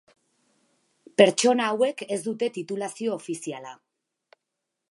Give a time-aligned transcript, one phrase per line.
[1.21, 3.75] Pertsonak hauek ez dute titulazio ofiziala.